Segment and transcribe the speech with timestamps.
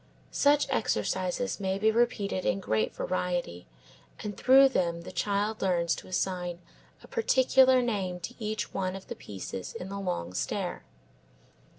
[0.31, 3.67] Such exercises may be repeated in great variety
[4.23, 6.57] and through them the child learns to assign
[7.03, 10.83] a particular name to each one of the pieces in the long stair.